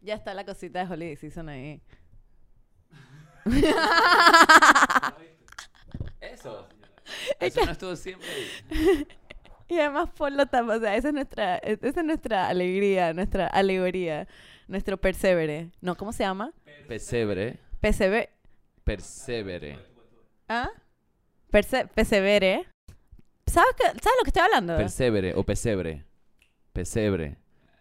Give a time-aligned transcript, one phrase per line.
[0.00, 1.80] Ya está la cosita de Holiday Season ahí.
[6.20, 6.66] Eso.
[7.40, 9.06] Eso no estuvo siempre ahí.
[9.68, 13.46] Y además por lo tanto, o sea, esa es nuestra, esa es nuestra alegría, nuestra
[13.46, 14.26] alegoría,
[14.68, 15.70] nuestro persevere.
[15.80, 16.52] No, ¿cómo se llama?
[16.88, 17.58] Pesebre.
[17.80, 18.30] Persevere.
[18.84, 19.78] Persevere.
[20.48, 20.70] ¿Ah?
[21.50, 22.66] Perse persevere.
[23.46, 24.76] ¿Sabes, qué- ¿Sabes lo que estoy hablando?
[24.76, 26.04] Persevere o pesebre.
[26.72, 27.36] Pesebre.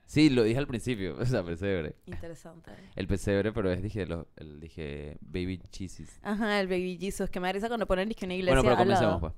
[0.09, 1.95] Sí, lo dije al principio, o sea, pesebre.
[2.07, 2.71] Interesante.
[2.95, 6.19] El pesebre, pero es, dije, lo, el, dije, baby cheeses.
[6.23, 8.75] Aja, el Baby Jesus, que me da risa cuando ponen disque una iglesia Bueno, pero
[8.75, 9.33] comencemos, pues.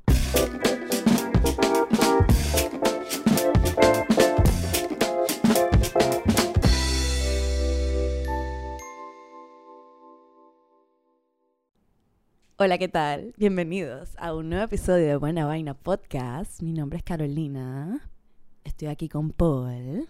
[12.56, 13.34] Hola, ¿qué tal?
[13.36, 16.62] Bienvenidos a un nuevo episodio de Buena Vaina Podcast.
[16.62, 18.10] Mi nombre es Carolina.
[18.64, 20.08] Estoy aquí con Paul.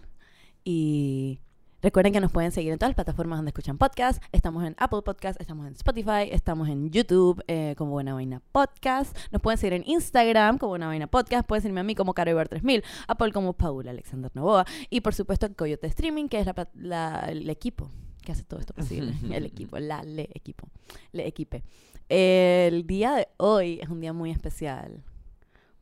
[0.64, 1.40] Y
[1.80, 4.22] recuerden que nos pueden seguir en todas las plataformas donde escuchan podcast.
[4.32, 9.16] Estamos en Apple Podcast, estamos en Spotify, estamos en YouTube eh, como Buena Vaina Podcast.
[9.32, 11.46] Nos pueden seguir en Instagram como Buena Vaina Podcast.
[11.46, 14.64] Pueden seguirme a mí como CaroIbar3000, a Paul como Paula Alexander Novoa.
[14.90, 17.90] Y por supuesto en Coyote Streaming, que es la- el equipo
[18.22, 19.14] que hace todo esto posible.
[19.32, 20.68] el equipo, la le equipo,
[21.10, 21.64] le equipe.
[22.08, 25.02] El día de hoy es un día muy especial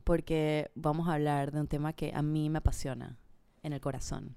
[0.03, 3.17] porque vamos a hablar de un tema que a mí me apasiona
[3.61, 4.35] en el corazón.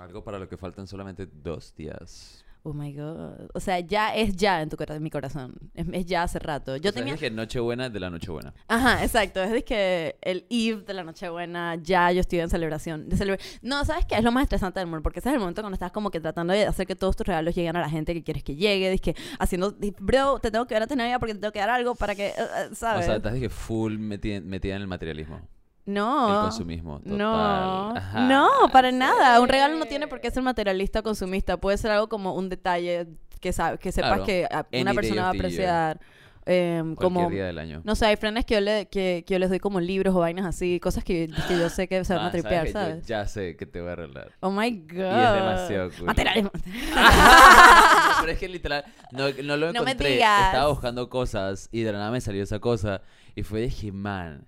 [0.00, 2.44] Algo para lo que faltan solamente dos días.
[2.62, 3.48] Oh my god.
[3.54, 5.54] O sea, ya es ya en tu en mi corazón.
[5.74, 6.76] Es, es ya hace rato.
[6.76, 7.14] Yo O sea, tenía.
[7.14, 8.52] dije Nochebuena de la Nochebuena.
[8.68, 9.42] Ajá, exacto.
[9.42, 13.08] Es de que el Eve de la Nochebuena, ya yo estoy en celebración.
[13.08, 14.16] De celebra- no, ¿sabes qué?
[14.16, 16.20] Es lo más estresante del mundo, porque ese es el momento cuando estás como que
[16.20, 18.90] tratando de hacer que todos tus regalos lleguen a la gente que quieres que llegue.
[18.90, 21.60] Dices que haciendo, bro, te tengo que ver antes de Navidad porque te tengo que
[21.60, 23.04] dar algo para que, eh, eh, ¿sabes?
[23.04, 25.40] O sea, estás dije full metida, metida en el materialismo.
[25.86, 26.28] No.
[26.36, 27.00] El consumismo.
[27.00, 27.18] Total.
[27.18, 28.96] No, Ajá, no, para sí.
[28.96, 29.40] nada.
[29.40, 31.56] Un regalo no tiene por qué ser materialista o consumista.
[31.56, 33.08] Puede ser algo como un detalle
[33.40, 34.24] que, sabe, que sepas Claro.
[34.26, 36.00] que Any una persona va a apreciar.
[36.46, 37.80] em, como, día del año.
[37.84, 40.18] no sé, hay frenes que yo, le, que, que yo les doy como libros o
[40.20, 42.78] vainas así, cosas que, que yo sé que se van Ah, a tripear, que yo
[42.78, 43.06] ¿sabes?
[43.06, 44.32] ya sé que te voy a arreglar.
[44.40, 44.96] Oh my god.
[44.96, 46.06] Y es demasiado cool.
[46.06, 46.50] Materialismo.
[48.20, 50.10] Pero es que literal, no, no lo No me encontré.
[50.14, 50.46] digas.
[50.46, 53.02] Estaba buscando cosas y de la nada me salió esa cosa.
[53.34, 54.46] Y fue de man,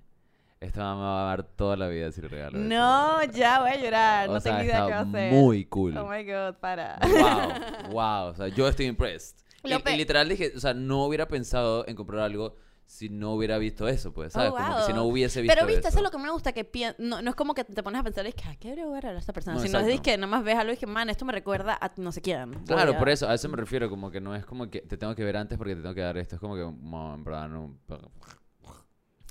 [0.63, 2.59] esta mamá va a dar toda la vida sin regalo.
[2.59, 3.33] de No, eso".
[3.33, 4.29] ya voy a llorar.
[4.29, 5.33] O no sea, tengo idea qué va a hacer.
[5.33, 5.97] muy cool.
[5.97, 6.99] Oh my god, para.
[7.03, 8.27] Wow, wow.
[8.31, 9.37] O sea, yo estoy impressed.
[9.65, 13.57] Y, y literal dije, o sea, no hubiera pensado en comprar algo si no hubiera
[13.57, 14.51] visto eso, pues, ¿sabes?
[14.53, 15.99] Oh, Como que si no hubiese visto Pero viste, eso eso.
[15.99, 18.05] es lo que me gusta, que pien- no, no es como que te pones a
[18.05, 19.57] pensar, es que, "Ay, ¿qué debería regalar a esta persona?
[19.57, 21.91] No, sino es que nada más ves algo y que, man, esto me recuerda a
[21.97, 22.53] no sé quién.
[22.67, 24.83] Claro, Voy a- por eso, a eso me refiero, como que no es como que
[24.83, 27.15] te tengo que ver antes porque te tengo que dar esto, es como que, no,
[27.15, 27.79] en verdad, no.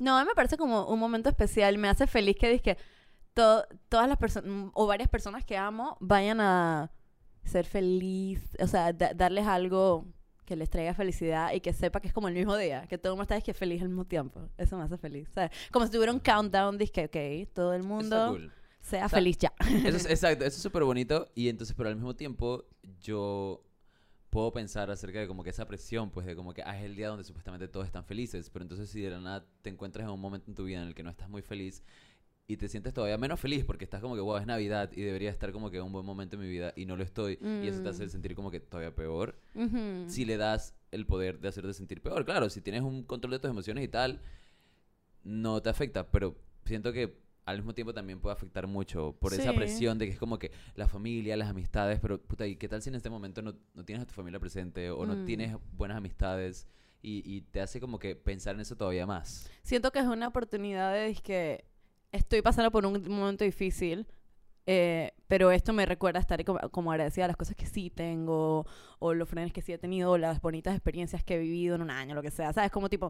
[0.01, 1.77] No, a mí me parece como un momento especial.
[1.77, 2.77] Me hace feliz que que
[3.33, 6.91] to- todas las personas o varias personas que amo vayan a
[7.43, 10.05] ser feliz, o sea, da- darles algo
[10.45, 13.13] que les traiga felicidad y que sepa que es como el mismo día, que todo
[13.13, 14.49] el mundo está que feliz al mismo tiempo.
[14.57, 15.29] Eso me hace feliz.
[15.71, 17.05] Como si tuviera un countdown, que
[17.45, 18.51] ok, todo el mundo cool.
[18.81, 19.53] sea O sea, feliz ya.
[19.85, 22.65] Eso es, exacto, eso es súper bonito y entonces, pero al mismo tiempo
[22.99, 23.63] yo
[24.31, 26.95] puedo pensar acerca de como que esa presión, pues de como que ah, es el
[26.95, 30.11] día donde supuestamente todos están felices, pero entonces si de la nada te encuentras en
[30.13, 31.83] un momento en tu vida en el que no estás muy feliz
[32.47, 35.29] y te sientes todavía menos feliz porque estás como que, wow, es Navidad y debería
[35.29, 37.67] estar como que en un buen momento en mi vida y no lo estoy y
[37.67, 38.09] eso te hace Mm.
[38.09, 39.37] sentir como que todavía peor
[40.07, 42.25] si le das el poder de hacerte sentir peor.
[42.25, 44.21] Claro, si tienes un control de tus emociones y tal,
[45.23, 47.17] no te afecta, pero siento que
[47.51, 49.55] al mismo tiempo también puede afectar mucho por esa Sí.
[49.55, 52.81] presión de que es como que la familia, las amistades, pero puta, ¿y qué tal
[52.81, 55.25] si en este momento no, no tienes a tu familia presente o no Mm.
[55.25, 56.67] tienes buenas amistades
[57.01, 59.49] y, y te hace como que pensar en eso todavía más?
[59.63, 61.65] Siento que es una oportunidad de que
[62.11, 64.07] estoy pasando por un momento difícil,
[64.67, 68.65] eh, pero esto me recuerda estar como, como agradecida a las cosas que sí tengo,
[68.99, 71.81] o los frenes que sí he tenido, o las bonitas experiencias que he vivido en
[71.81, 72.71] un año, lo que sea, ¿sabes?
[72.71, 73.09] Como tipo,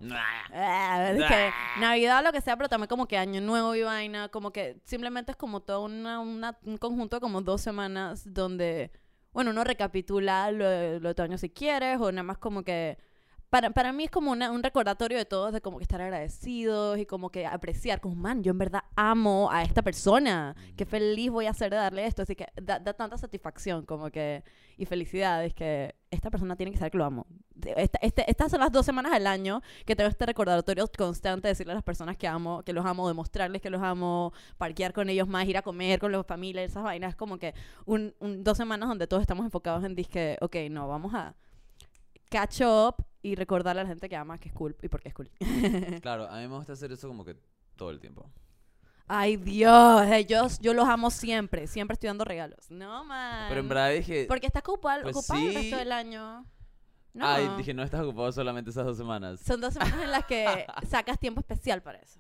[0.54, 4.30] ah, es que Navidad, lo que sea, pero también como que Año Nuevo y vaina,
[4.30, 8.92] como que simplemente es como todo una, una- un conjunto de como dos semanas donde,
[9.34, 12.98] bueno, uno recapitula lo, lo de tu año si quieres, o nada más como que
[13.52, 16.98] para, para mí es como una- un recordatorio de todos, de como que estar agradecidos
[16.98, 21.30] y como que apreciar, como, man, yo en verdad amo a esta persona, qué feliz
[21.30, 24.44] voy a ser de darle esto, así que da, da tanta satisfacción como que,
[24.78, 27.28] y felicidad, es que esta persona tiene que saber que lo amo.
[27.76, 31.52] Esta- este- estas son las dos semanas al año que tengo este recordatorio constante de
[31.52, 35.10] decirle a las personas que amo, que los amo, demostrarles que los amo, parquear con
[35.10, 37.54] ellos más, ir a comer con los familias, esas vainas, como que
[37.86, 41.36] un, un- dos semanas donde todos estamos enfocados en disque, ok, no, vamos a
[42.30, 45.10] catch up y recordarle a la gente que ama que es cool y por qué
[45.10, 45.30] es cool.
[46.02, 47.36] Claro, a mí me gusta hacer eso como que
[47.76, 48.30] todo el tiempo.
[49.08, 51.68] Ay, Dios, ellos, yo los amo siempre.
[51.68, 52.72] Siempre estoy dando regalos.
[52.72, 53.48] No, man.
[53.50, 54.26] Pero en verdad dije...
[54.26, 56.46] Porque estás ocupado, Pues ocupado el resto del año.
[57.14, 57.28] No.
[57.28, 59.42] Ay, dije, no estás ocupado solamente esas dos semanas.
[59.42, 62.18] Son dos semanas en las que sacas tiempo especial para eso.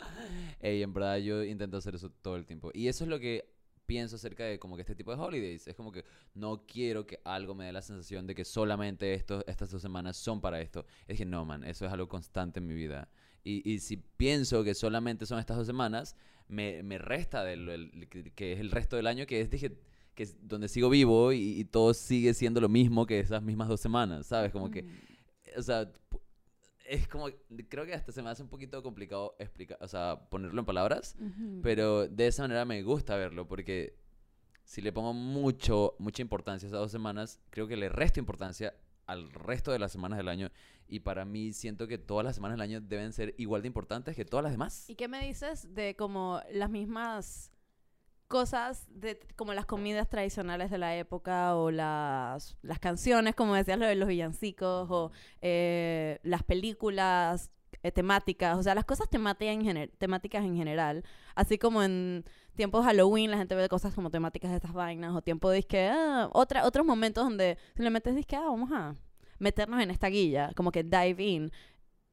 [0.60, 2.72] Ey, en verdad yo intento hacer eso todo el tiempo.
[2.74, 3.50] Y eso es lo que
[3.92, 5.68] pienso acerca de como que este tipo de holidays.
[5.68, 9.44] Es como que no quiero que algo me dé la sensación de que solamente estos,
[9.48, 10.86] estas dos semanas son para esto.
[11.08, 13.10] Es que no, man, eso es algo constante en mi vida.
[13.44, 16.16] Y, y si pienso que solamente son estas dos semanas,
[16.48, 19.78] me, me resta de lo- el- que, es el resto del año, que es, dije,
[20.16, 23.68] que es donde sigo vivo y, y todo sigue siendo lo mismo que esas mismas
[23.68, 24.54] dos semanas, ¿sabes?
[24.54, 24.86] Como que,
[25.58, 25.92] o sea,
[26.92, 27.30] es como,
[27.70, 31.16] creo que hasta se me hace un poquito complicado explicar, o sea, ponerlo en palabras.
[31.64, 33.96] Pero de esa manera me gusta verlo porque
[34.66, 38.76] si le pongo mucho, mucha importancia a esas dos semanas, creo que le resto importancia
[39.06, 40.50] al resto de las semanas del año.
[40.90, 44.14] Y para mí siento que todas las semanas del año deben ser igual de importantes
[44.14, 44.90] que todas las demás.
[44.90, 47.54] ¿Y qué me dices de como las mismas
[48.32, 53.78] cosas, de como las comidas tradicionales de la época o las, las canciones, como decías,
[53.78, 55.12] lo de los villancicos o
[55.42, 57.52] eh, las películas
[57.84, 61.04] eh, temáticas, o sea, las cosas temáticas en, temáticas en general,
[61.36, 62.24] así como en
[62.56, 65.90] tiempos Halloween la gente ve cosas como temáticas de estas vainas o tiempo de que,
[65.90, 68.96] ah, otra, otros momentos donde simplemente es que, ah, vamos a
[69.40, 71.52] meternos en esta guilla, como que dive in,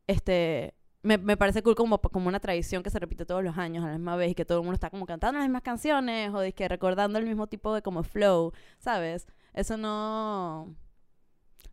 [0.09, 3.85] este, me, me parece cool como, como una tradición que se repite todos los años
[3.85, 6.33] a la misma vez y que todo el mundo está como cantando las mismas canciones
[6.35, 9.27] o que recordando el mismo tipo de como flow, ¿sabes?
[9.55, 10.75] Eso no...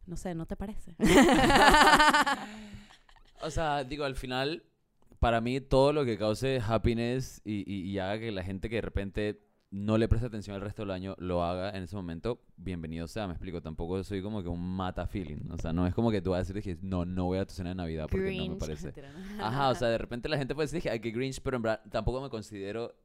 [0.08, 0.96] No sé, ¿no te parece?
[3.42, 4.64] O sea, digo, al final,
[5.20, 8.76] para mí todo lo que cause happiness y, y- y haga que la gente que
[8.78, 9.45] de repente
[9.76, 13.28] no le presta atención al resto del año lo haga en ese momento, bienvenido sea,
[13.28, 13.62] me explico.
[13.62, 15.50] Tampoco soy como que un mata feeling.
[15.52, 17.46] O sea, no es como que tú vas a decir que no, no voy a
[17.46, 18.94] tu cena de Navidad porque no me parece.
[19.38, 21.82] Ajá, o sea, de repente la gente puede decir ay, que Grinch, pero en verdad
[21.92, 22.96] tampoco me considero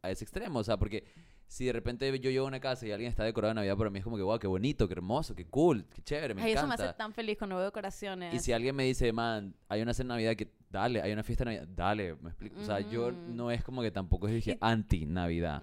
[0.00, 0.60] a ese extremo.
[0.60, 1.04] O sea, porque
[1.46, 3.90] si de repente yo llego a una casa y alguien está decorado de Navidad, para
[3.90, 6.52] mí es como que, wow, qué bonito, qué hermoso, qué cool, qué chévere, me Ay,
[6.52, 6.84] eso me encanta.
[6.84, 8.32] hace tan feliz cuando veo decoraciones.
[8.32, 11.22] Y si alguien me dice, man, hay una cena de Navidad que, dale, hay una
[11.22, 12.58] fiesta de Navidad, dale, me explico.
[12.58, 15.62] O sea, yo no es como que tampoco es dije, anti-Navidad.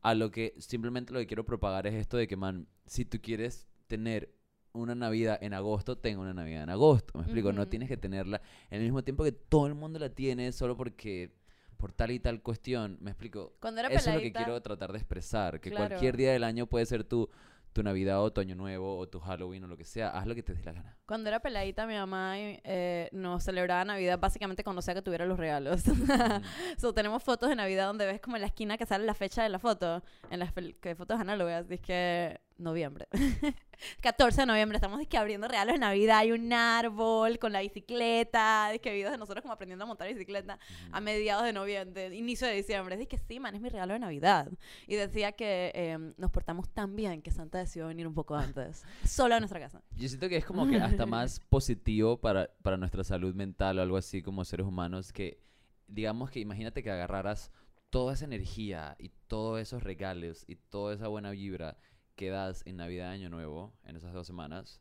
[0.00, 3.18] A lo que simplemente lo que quiero propagar es esto de que, man, si tú
[3.20, 4.32] quieres tener
[4.72, 7.18] una Navidad en agosto, tenga una Navidad en agosto.
[7.18, 8.40] Me explico, no tienes que tenerla
[8.70, 11.32] en el mismo tiempo que todo el mundo la tiene solo porque
[11.76, 12.98] por tal y tal cuestión.
[13.00, 13.56] Me explico.
[13.60, 15.88] Cuando era Eso es lo que quiero tratar de expresar, que Claro.
[15.88, 17.28] cualquier día del año puede ser tu
[17.72, 20.34] tu Navidad o tu Año Nuevo o tu Halloween o lo que sea, haz lo
[20.34, 20.97] que te dé la gana.
[21.08, 25.38] Cuando era peladita, mi mamá eh, nos celebraba Navidad básicamente cuando sea que tuviera los
[25.38, 25.80] regalos.
[26.78, 29.42] so, tenemos fotos de Navidad donde ves como en la esquina que sale la fecha
[29.42, 33.08] de la foto, en las que fotos análogas, dice que noviembre.
[34.02, 38.72] 14 de noviembre, estamos dizque, abriendo regalos de Navidad, hay un árbol con la bicicleta,
[38.82, 40.58] que videos de nosotros como aprendiendo a montar bicicleta
[40.90, 42.96] a mediados de noviembre, de inicio de diciembre.
[42.96, 44.50] Dije que sí, man, es mi regalo de Navidad.
[44.86, 48.84] Y decía que eh, nos portamos tan bien que Santa decidió venir un poco antes,
[49.04, 49.80] solo a nuestra casa.
[49.96, 53.82] Yo siento que es como que hasta más positivo para, para nuestra salud mental o
[53.82, 55.40] algo así como seres humanos que,
[55.86, 57.52] digamos que imagínate que agarraras
[57.88, 61.78] toda esa energía y todos esos regalos y toda esa buena vibra
[62.16, 64.80] que das en Navidad Año Nuevo, en esas dos semanas,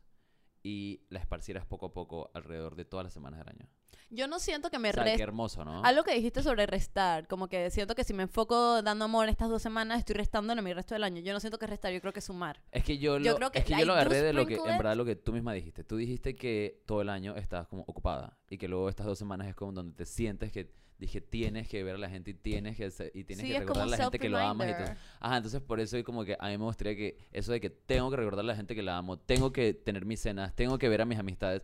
[0.64, 3.68] y la esparcieras poco a poco alrededor de todas las semanas del año.
[4.10, 5.84] Yo no siento que me o sea, resta qué hermoso, ¿no?
[5.84, 9.50] Algo que dijiste sobre restar, como que siento que si me enfoco dando amor estas
[9.50, 11.22] dos semanas, estoy restándole mi resto del año.
[11.22, 12.62] Yo no siento que restar, yo creo que sumar.
[12.72, 14.56] Es que yo, Yo lo, creo que es que yo lo agarré de lo que,
[14.56, 15.84] en verdad, lo que tú misma dijiste.
[15.84, 19.48] Tú dijiste que todo el año estabas como ocupada y que luego estas dos semanas
[19.48, 22.76] es como donde te sientes que dije tienes que ver a la gente y tienes
[22.78, 24.96] que y tienes sí, que recordar a la gente que lo amas y todo.
[25.20, 28.10] Ajá, entonces por eso como que a mí me gustaría que eso de que tengo
[28.10, 30.90] que recordar a la gente que la amo, tengo que tener mis cenas, tengo que
[30.90, 31.64] ver a mis amistades,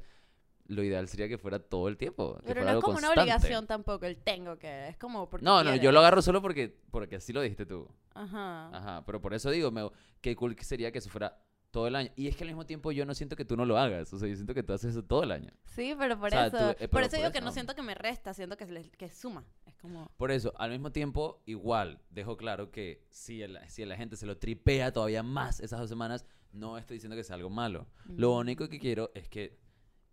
[0.68, 2.38] lo ideal sería que fuera todo el tiempo.
[2.46, 3.22] que Pero fuera no es como una constante.
[3.22, 5.94] obligación tampoco, el tengo que, es como porque No, no, yo quieres.
[5.94, 7.90] lo agarro solo porque, porque así lo dijiste tú.
[8.14, 8.70] Ajá.
[8.72, 9.90] Ajá, pero por eso digo, me,
[10.22, 11.38] qué cool que sería que eso fuera
[11.74, 12.10] todo el año.
[12.16, 14.14] Y es que al mismo tiempo yo no siento que tú no lo hagas.
[14.14, 15.52] O sea, yo siento que tú haces eso todo el año.
[15.66, 17.46] Sí, pero por O sea, eso, tú- eh, por pero eso por digo que eso.
[17.46, 19.44] no siento que me resta, siento que, le- que suma.
[19.66, 20.10] Es como...
[20.16, 24.26] Por eso, al mismo tiempo, igual, dejo claro que si, el- si la gente se
[24.28, 27.88] lo tripea todavía más esas dos semanas, no estoy diciendo que sea algo malo.
[28.06, 28.38] Lo Mm.
[28.38, 29.60] único que quiero es que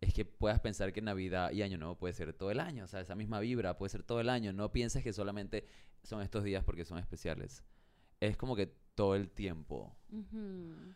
[0.00, 2.84] es que puedas pensar que Navidad y Año Nuevo puede ser todo el año.
[2.84, 4.50] O sea, esa misma vibra puede ser todo el año.
[4.50, 5.66] No pienses que solamente
[6.02, 7.62] son estos días porque son especiales.
[8.18, 9.94] Es como que todo el tiempo.
[10.10, 10.94] Ujú.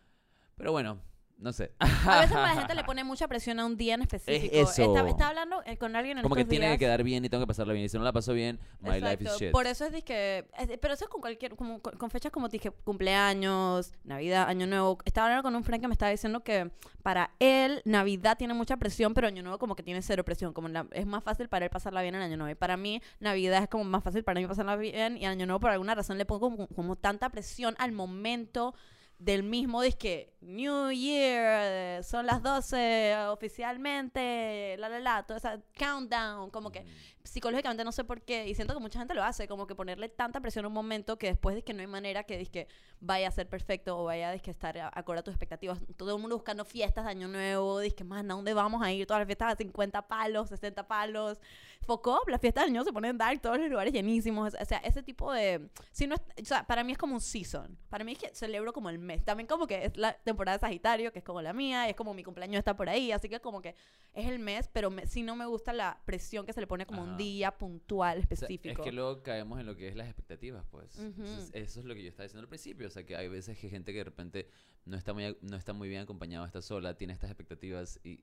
[0.57, 1.01] Pero bueno,
[1.37, 1.73] No sé.
[1.81, 4.55] A veces la gente le pone mucha presión a un día en específico.
[4.57, 4.83] eso.
[4.85, 7.43] Estaba, estaba hablando eh, con alguien en Como que tiene que quedar bien y tengo
[7.43, 7.85] que pasarla bien.
[7.85, 9.51] Y si no la paso bien, my life is shit.
[9.51, 12.49] Por eso es que, es- pero eso es con cualquier, como con, con fechas como
[12.49, 14.99] dije, cumpleaños, Navidad, Año Nuevo.
[15.05, 16.71] Estaba hablando con un friend que me estaba diciendo que
[17.03, 20.69] para él Navidad tiene mucha presión, pero Año Nuevo como que tiene cero presión, como
[20.69, 22.53] la- es más fácil para él pasarla bien en Año Nuevo.
[22.53, 25.61] Y para mí Navidad es como más fácil para mí pasarla bien y Año Nuevo
[25.61, 28.75] por alguna razón le pongo como, como tanta presión al momento
[29.19, 35.39] del mismo, es que New Year, eh, son las 12 oficialmente, la la la, todo
[35.39, 36.89] ese countdown, como que Ujú.
[37.25, 40.09] psicológicamente no sé por qué y siento que mucha gente lo hace como que ponerle
[40.11, 42.69] tanta presión a un momento que después de que no hay manera que que
[43.01, 46.37] vaya a ser perfecto o vaya a estar acorde a tus expectativas todo el mundo
[46.37, 49.07] buscando fiestas de año nuevo que man ¿a dónde vamos a ir?
[49.07, 51.39] todas las fiestas a 50 palos 60 palos
[51.87, 55.03] Focop, las fiestas de año se ponen dark todos los lugares llenísimos o sea ese
[55.03, 58.13] tipo de si no es- o sea para mí es como un season para mí
[58.13, 61.21] es que celebro como el mes también como que es la temporada de Sagitario que
[61.21, 63.63] es como la mía y es como mi cumpleaños está por ahí así que como
[63.63, 63.75] que
[64.13, 66.87] es el mes, pero me, sí no me gusta la presión que se le pone
[66.87, 67.19] como un Ajá.
[67.19, 68.83] día puntual O sea, específico.
[68.83, 70.99] es que luego caemos en lo que es las expectativas, pues.
[70.99, 71.59] Entonces, Ujú.
[71.59, 72.87] eso es lo que yo estaba diciendo al principio.
[72.87, 74.49] O sea, que hay veces que gente que de repente
[74.85, 78.23] no está muy, no está muy bien acompañada, está sola, tiene estas expectativas y,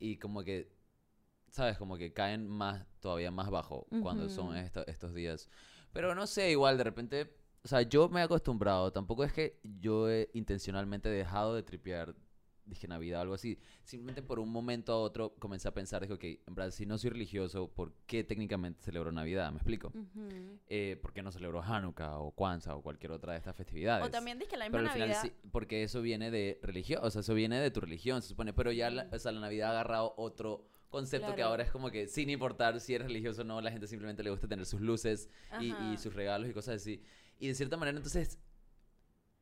[0.00, 0.72] y como que,
[1.50, 1.78] ¿sabes?
[1.78, 5.48] Como que caen más, todavía más bajo cuando son esta- estos días.
[5.92, 8.92] Pero no sé, igual de repente, o sea, yo me he acostumbrado.
[8.92, 12.14] Tampoco es que yo he intencionalmente dejado de tripear.
[12.64, 13.58] Dije Navidad o algo así.
[13.82, 16.98] Simplemente por un momento a otro comencé a pensar, dije, ok, en verdad, si no
[16.98, 19.50] soy religioso, ¿por qué técnicamente celebro Navidad?
[19.50, 19.88] ¿Me explico?
[19.88, 20.58] Ujú.
[20.66, 24.06] eh, ¿por qué no celebro Hanukkah o Kwanzaa o cualquier otra de estas festividades?
[24.06, 25.22] O también dije la pero misma final Navidad.
[25.22, 28.52] sí, porque eso viene de religión, o sea, eso viene de tu religión, se supone,
[28.52, 31.90] pero ya la, o sea, la Navidad ha agarrado otro concepto que ahora es como
[31.90, 34.80] que sin importar si eres religioso o no, la gente simplemente le gusta tener sus
[34.80, 35.28] luces
[35.60, 37.02] y, sus regalos y cosas así.
[37.38, 38.38] Y de cierta manera, entonces,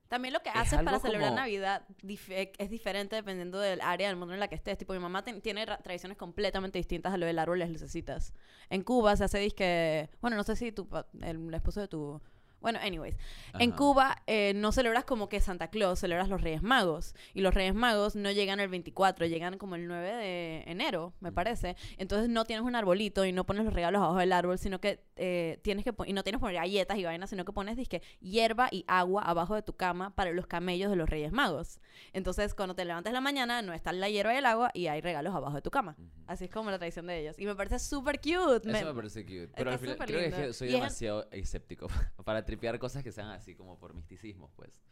[0.09, 3.81] También lo que es haces para celebrar como- Navidad dif- eh, es diferente dependiendo del
[3.81, 4.79] área del mundo en la que estés.
[4.79, 8.33] Tipo, mi mamá tiene ra- tradiciones completamente distintas a lo del árbol y las lucecitas.
[8.71, 10.09] En Cuba se hace disque...
[10.21, 10.89] Bueno, no sé si tu,
[11.23, 12.21] el, esposo de tu...
[12.61, 13.17] Bueno, anyways.
[13.59, 13.77] En ajá.
[13.79, 17.15] Cuba eh, no celebras como que Santa Claus, celebras los Reyes Magos.
[17.35, 21.29] Y los Reyes Magos no llegan el 24, llegan como el 9 de enero, me
[21.29, 21.35] Ujú.
[21.35, 21.77] parece.
[21.99, 25.05] Entonces no tienes un arbolito y no pones los regalos abajo del árbol, sino que
[25.17, 28.69] eh, tienes que y no tienes poner galletas y vainas, sino que pones disque hierba
[28.71, 31.81] y agua abajo de tu cama para los camellos de los Reyes Magos.
[32.13, 34.89] Entonces cuando te levantas en la mañana no está la hierba y el agua y
[34.89, 35.95] hay regalos abajo de tu cama.
[35.99, 36.09] Ujú.
[36.27, 37.37] Así es como la tradición de ellos.
[37.39, 38.69] Y me parece súper cute.
[38.71, 39.45] Eso me parece cute.
[39.45, 40.47] está Pero al final creo que es lindo.
[40.49, 41.87] que soy Y es- demasiado escéptico
[42.25, 44.83] para tripear cosas que sean así como por misticismo, pues.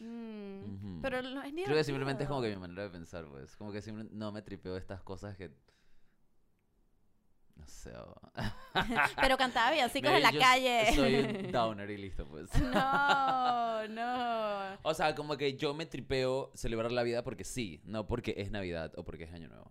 [0.00, 1.00] Mm.
[1.00, 3.56] Pero no es Creo que simplemente es como que mi manera de pensar, pues.
[3.56, 5.50] Como que siempre no me tripeo estas cosas que.
[7.56, 7.96] No sé.
[7.96, 8.20] o-
[9.20, 10.92] Pero cantaba villancicos en la calle.
[10.94, 12.50] Soy un downer y listo, pues.
[12.60, 14.78] No, no.
[14.82, 18.50] O sea, como que yo me tripeo celebrar la vida porque sí, no porque es
[18.50, 19.70] Navidad o porque es Año Nuevo.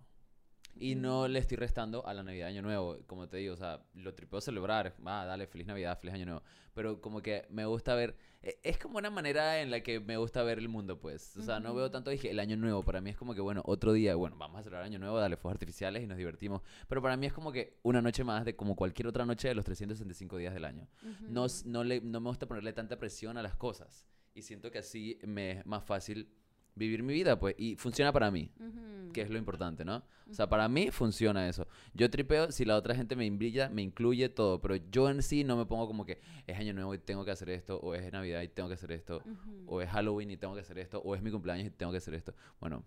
[0.78, 3.82] Y no le estoy restando a la Navidad Año Nuevo, como te digo, o sea,
[3.94, 6.42] lo tripeo celebrar, ah, dale, feliz Navidad, feliz Año Nuevo,
[6.74, 10.16] pero como que me gusta ver, e- es como una manera en la que me
[10.16, 13.00] gusta ver el mundo, pues, o sea, no veo tanto, dije, el Año Nuevo, para
[13.00, 15.54] mí es como que, bueno, otro día, bueno, vamos a celebrar Año Nuevo, dale fuegos
[15.54, 18.74] artificiales y nos divertimos, pero para mí es como que una noche más de como
[18.74, 20.88] cualquier otra noche de los 365 días del año.
[21.28, 24.08] No, s- no, le, no me gusta ponerle tanta presión a las cosas.
[24.34, 26.28] Y siento que así me es más fácil
[26.74, 27.54] vivir mi vida, pues.
[27.56, 28.80] Y funciona para mí, Ujú.
[29.14, 30.02] Que es lo importante, ¿no?
[30.30, 31.66] O sea, para mí funciona eso.
[31.94, 34.60] Yo tripeo si la otra gente me imbrilla, me incluye todo.
[34.60, 37.30] Pero yo en sí no me pongo como que es año nuevo y tengo que
[37.30, 37.78] hacer esto.
[37.80, 39.22] O es Navidad y tengo que hacer esto.
[39.24, 39.64] Ujú.
[39.66, 41.00] O es Halloween y tengo que hacer esto.
[41.00, 42.34] O es mi cumpleaños y tengo que hacer esto.
[42.60, 42.84] Bueno,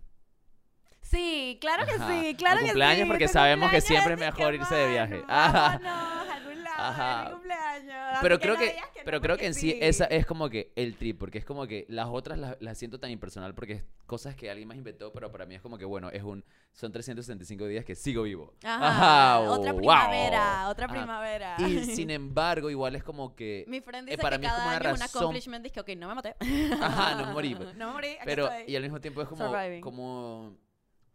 [1.10, 2.08] Sí, claro que Ajá.
[2.20, 3.08] sí, claro que cumpleaños sí.
[3.08, 5.22] porque tu sabemos que cumpleaños, siempre es mejor que, irse de viaje.
[5.28, 5.80] Ajá.
[5.82, 7.22] vámonos a algún lado, Ajá.
[7.24, 8.18] es cumpleaños.
[8.20, 9.78] Pero que creo que, no, pero creo que porque en sí sí.
[9.80, 12.98] esa es como que el trip, porque es como que las otras las, las siento
[13.00, 15.84] tan impersonal porque es cosas que alguien más inventó, pero para mí es como que
[15.84, 18.54] bueno, es un son 365 días que sigo vivo.
[18.62, 18.88] Ajá,
[19.36, 19.80] Ajá, otra wow.
[19.80, 20.94] primavera, otra Ajá.
[20.94, 21.56] primavera.
[21.58, 24.52] Y sin embargo, igual es como que Mi friend eh, dice para que mí es
[24.52, 25.62] cada como una año es un razón- accomplishment.
[25.64, 26.36] Dice que, ok, no me maté.
[26.80, 28.72] Ajá, no morí, no me morí, aquí pero estoy.
[28.72, 29.80] y al mismo tiempo es como Surviving.
[29.80, 30.56] como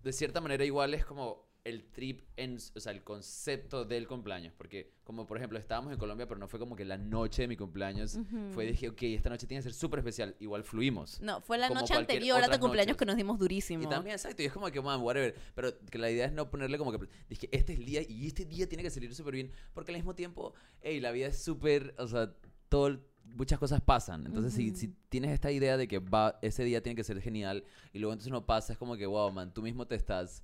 [0.03, 4.53] de cierta manera igual es como el trip en, o sea, el concepto del cumpleaños,
[4.57, 7.47] porque como por ejemplo estábamos en Colombia, pero no fue como que la noche de
[7.47, 8.19] mi cumpleaños
[8.53, 11.21] fue dije, ok, esta noche tiene que ser súper especial, igual fluimos.
[11.21, 12.99] No, fue la noche anterior a tu cumpleaños noches.
[12.99, 13.81] que nos dimos durísimo.
[13.83, 15.35] Y también, exacto, y es como que, man, whatever.
[15.55, 18.27] Pero que la idea es no ponerle como que, dije, este es el día y
[18.27, 19.51] este día tiene que salir súper bien.
[19.73, 22.33] Porque al mismo tiempo, hey, la vida es súper, o sea,
[22.67, 22.99] todo, el-
[23.33, 24.25] muchas cosas pasan.
[24.25, 27.63] Entonces, si, si tienes esta idea de que va, ese día tiene que ser genial
[27.91, 30.43] y luego entonces no pasa, es como que, wow, man, tú mismo te estás,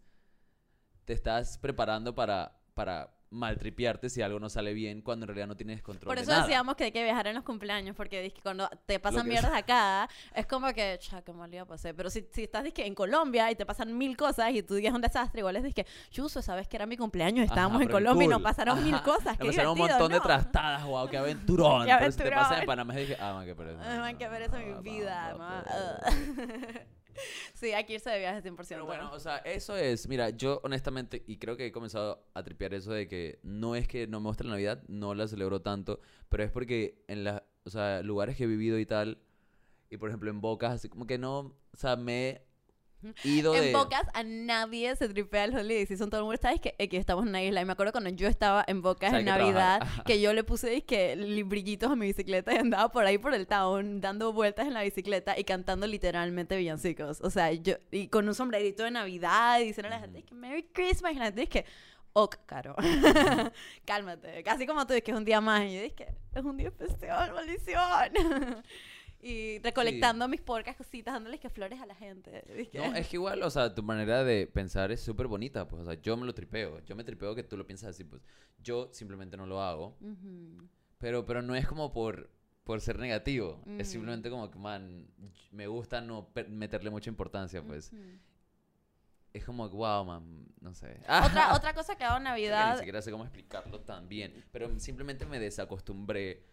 [1.05, 5.55] te estás preparando para, para maltripiarte si algo no sale bien cuando en realidad no
[5.55, 6.43] tienes control Por de eso nada.
[6.43, 10.09] decíamos que hay que viajar en los cumpleaños, porque cuando te pasan que mierdas acá,
[10.33, 11.93] es como que, cha, qué mal día pasé.
[11.93, 14.95] Pero si, si estás en Colombia y te pasan mil cosas y tu día es
[14.95, 18.25] un desastre, igual es dizque, Chuso, sabes que era mi cumpleaños, estábamos Ajá, en Colombia
[18.25, 19.38] y nos pasaron mil cosas.
[19.38, 21.86] Qué pasaron un montón de trastadas, wow, qué aventurón.
[21.86, 22.65] Qué Pero si te pasa en.
[22.65, 23.79] Panamá, dije, ah, man, qué pereza.
[23.91, 25.36] Ay, man, qué pereza mi Ah, vida,
[27.53, 28.67] sí, hay que irse de viaje 100%.
[28.67, 32.43] Pero bueno, o sea, eso es, mira, yo honestamente, y creo que he comenzado a
[32.43, 35.61] tripear eso de que no es que no me guste la Navidad, no la celebro
[35.61, 35.99] tanto,
[36.29, 39.19] pero es porque en las, o sea, lugares que he vivido y tal,
[39.89, 42.43] y por ejemplo en Bocas, así como que no, o sea, me
[43.24, 43.68] ido de...
[43.68, 46.10] En Bocas a nadie se tripea el holiday season.
[46.10, 47.62] Todo el mundo está, es que aquí estamos en una isla.
[47.62, 49.79] Y me acuerdo cuando yo estaba en Bocas O sea, en trabajar.
[49.79, 53.18] Navidad, que yo le puse es que brillitos a mi bicicleta y andaba por ahí
[53.18, 57.22] por el town dando vueltas en la bicicleta y cantando literalmente villancicos.
[57.22, 60.25] O sea, yo, y con un sombrerito de Navidad y diciendo a la gente, es
[60.25, 61.13] que Merry Christmas.
[61.13, 61.65] Y la gente es que,
[62.13, 62.75] ok, caro.
[63.86, 64.44] Cálmate.
[64.44, 65.63] Casi como tú, es que es un día más.
[65.63, 68.63] Y yo dije, es un día especial, maldición.
[69.21, 72.43] y recolectando mis porcas cositas, dándoles que flores a la gente.
[72.73, 75.85] No, es que igual, o sea, tu manera de pensar es súper bonita, pues, o
[75.85, 78.21] sea, yo me lo tripeo, yo me tripeo que tú lo piensas así, pues,
[78.63, 79.97] yo simplemente no lo hago,
[80.97, 82.29] pero, pero no es como por,
[82.63, 83.91] por ser negativo, es Mm.
[83.91, 85.07] simplemente como que, man,
[85.51, 88.01] me gusta no meterle mucha importancia, pues, Ujú.
[89.33, 90.99] es como que, wow, man, no sé.
[91.47, 92.73] Otra, otra cosa que hago en Navidad.
[92.73, 96.43] Ni siquiera sé cómo explicarlo tan bien, pero simplemente me desacostumbré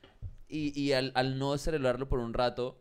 [0.49, 2.81] y, y al, al no celebrarlo por un rato,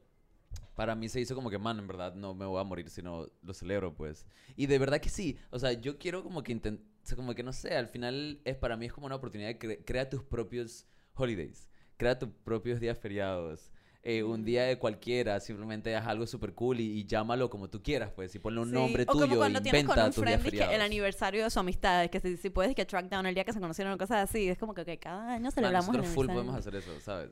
[0.76, 3.28] para mí se hizo como que, man, en verdad no me voy a morir, sino
[3.42, 4.26] lo celebro, pues.
[4.56, 7.54] Y de verdad que sí, o sea, yo quiero como que intentar, como que no
[7.54, 10.86] sé, al final es para mí es como una oportunidad de cre- crear tus propios
[11.16, 13.72] holidays, crea tus propios días feriados.
[14.08, 17.82] eh, un día de cualquiera, simplemente haz algo súper cool y, y llámalo como tú
[17.82, 20.14] quieras, pues, y ponle un Sí, nombre o como tuyo, cuando tienes inventa con un
[20.14, 20.76] friend feriados.
[20.76, 23.54] el aniversario de su amistad, que si, si puedes que track down el día que
[23.54, 26.26] se conocieron o cosas así, es como que cada año Man, celebramos el nosotros full
[26.28, 27.32] podemos hacer eso, ¿sabes?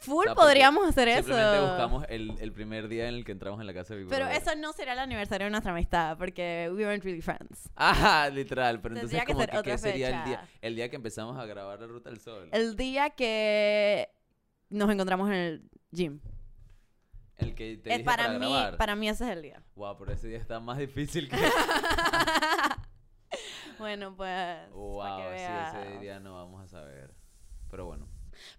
[0.00, 1.24] Full O sea, podríamos hacer eso.
[1.24, 4.08] Simplemente buscamos el, el primer día en el que entramos en la casa de Big
[4.08, 4.42] Pero Brother.
[4.42, 7.68] eso no sería el aniversario de nuestra amistad, porque we weren't really friends.
[7.76, 8.80] Ajá, literal.
[8.80, 10.48] Pero entonces como que, ¿qué sería el día?
[10.62, 12.48] El día que empezamos a grabar la Ruta del Sol.
[12.52, 14.08] El día que
[14.70, 16.20] nos encontramos en el gym.
[17.36, 18.76] El que te dije para, para, mí, grabar.
[18.76, 19.62] para mí ese es el día.
[19.74, 21.36] Wow, pero ese día está más difícil que...
[23.78, 24.70] bueno, pues.
[24.72, 27.14] wow, sí, ese día no vamos a saber.
[27.70, 28.09] Pero bueno.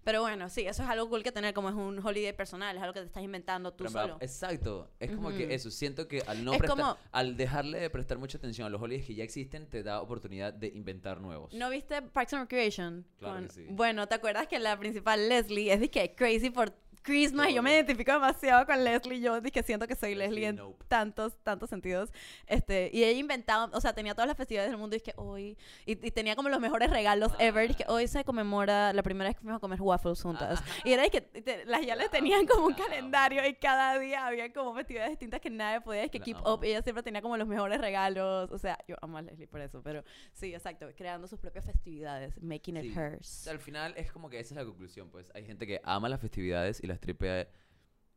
[0.04, 2.82] Pero bueno, sí, eso es algo cool que tener como es un holiday personal, es
[2.82, 4.16] algo que te estás inventando tú Pero solo.
[4.20, 4.90] Exacto.
[5.00, 5.70] Es como que eso.
[5.70, 6.78] Siento que al no Es prestar...
[6.78, 10.00] como- Al dejarle de prestar mucha atención a los holidays que ya existen, te da
[10.00, 11.52] oportunidad de inventar nuevos.
[11.54, 13.06] ¿No viste Parks and Recreation?
[13.18, 13.66] Claro Con- que sí.
[13.70, 17.50] Bueno, ¿te acuerdas que la principal Leslie es de que crazy por Christmas?
[17.50, 19.20] Y yo me identifico demasiado con Leslie.
[19.20, 20.84] Yo dije que siento que soy Leslie en Knope.
[20.88, 22.10] tantos, tantos sentidos.
[22.46, 25.12] Este, y ella inventaba, o sea, tenía todas las festividades del mundo y es que
[25.16, 27.70] hoy, y, y tenía como los mejores regalos ever.
[27.70, 30.62] Y que hoy se conmemora la primera vez que fuimos a comer waffles juntas.
[30.84, 34.26] Y era de que te- las ya les tenían como un calendario y cada día
[34.26, 36.54] había como festividades distintas que nadie podía, es que La keep amo.
[36.54, 36.64] up.
[36.64, 38.50] Y ella siempre tenía como los mejores regalos.
[38.50, 42.40] O sea, yo amo a Leslie por eso, pero sí, exacto, creando sus propias festividades,
[42.42, 42.92] making it Sí.
[42.96, 43.26] O hers.
[43.26, 45.30] sea, al final es como que esa es la conclusión, pues.
[45.34, 47.48] Hay gente que ama las festividades y las tripea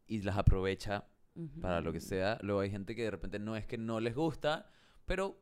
[0.08, 1.06] y las aprovecha
[1.62, 2.38] para lo que sea.
[2.42, 4.70] Luego hay gente que de repente no es que no les gusta,
[5.06, 5.42] pero...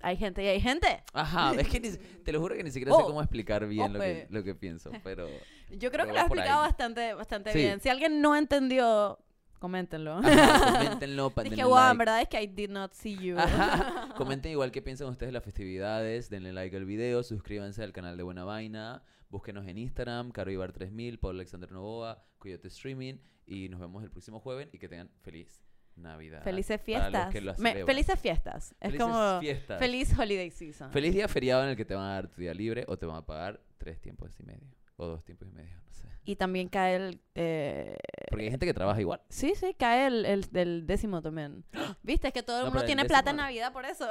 [0.00, 1.02] Hay gente y hay gente.
[1.12, 3.92] Ajá, es que ni- te lo juro que ni siquiera sé Oh, cómo explicar bien
[3.92, 5.26] lo que, lo que pienso, pero...
[5.70, 6.68] Yo creo que lo he explicado ahí.
[6.68, 7.58] bastante, bastante Sí.
[7.58, 7.80] bien.
[7.80, 9.18] Si alguien no entendió,
[9.58, 10.18] coméntenlo.
[10.18, 11.98] Ajá, coméntenlo, Dije, wow, en like.
[11.98, 13.38] verdad es que I did not see you.
[13.38, 14.10] Ajá.
[14.16, 18.16] Comenten igual qué piensan ustedes de las festividades, denle like al video, suscríbanse al canal
[18.16, 19.02] de Buena Vaina,
[19.34, 23.16] búsquenos en Instagram, CaroIbar3000, Pablo Alexander Novoa, Coyote Streaming
[23.46, 25.62] y nos vemos el próximo jueves y que tengan feliz
[25.96, 26.42] Navidad.
[26.44, 27.34] Felices fiestas.
[27.58, 28.72] Me- felices fiestas.
[28.80, 29.78] Es Felices como fiestas.
[29.78, 30.90] feliz holiday season.
[30.92, 33.06] Feliz día feriado en el que te van a dar tu día libre o te
[33.06, 36.08] van a pagar tres tiempos y medio o dos tiempos y medio, no sé.
[36.24, 37.20] Y también cae el...
[37.34, 37.96] eh,
[38.30, 39.20] Porque hay gente que trabaja igual.
[39.28, 41.64] Sí, sí, cae el, el del décimo también.
[42.02, 44.08] Viste, es que todo el No, mundo el tiene plata en Navidad por eso.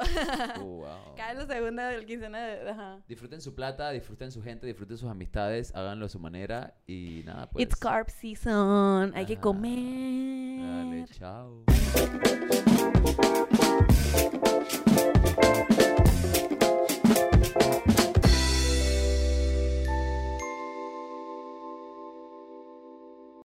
[0.60, 1.14] Uh, wow.
[1.16, 2.70] cae la segunda del quincena de...
[2.70, 2.98] Ajá.
[3.08, 7.50] Disfruten su plata, disfruten su gente, disfruten sus amistades, háganlo a su manera y nada,
[7.50, 7.64] pues.
[7.64, 9.12] It's carb season.
[9.14, 10.60] Hay que comer.
[10.60, 11.64] Dale, chao.